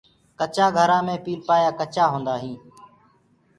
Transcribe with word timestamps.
ڪچآ 0.39 0.65
گھرآ 0.77 0.99
مي 1.05 1.15
پيلپآيآ 1.23 1.69
ڪچآ 1.79 2.03
هوندآ 2.11 2.35
هينٚ۔ 2.43 2.61